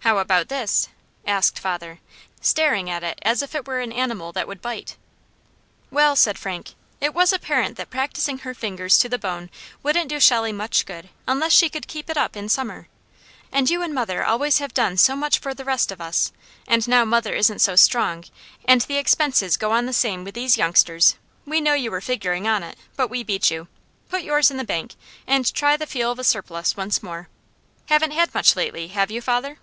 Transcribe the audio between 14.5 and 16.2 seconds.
have done so much for the rest of